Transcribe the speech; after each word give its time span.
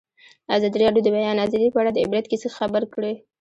ازادي 0.55 0.77
راډیو 0.83 1.03
د 1.03 1.05
د 1.05 1.09
بیان 1.15 1.37
آزادي 1.45 1.69
په 1.71 1.79
اړه 1.81 1.91
د 1.93 1.97
عبرت 2.05 2.25
کیسې 2.31 2.49
خبر 2.57 2.83
کړي. 2.93 3.13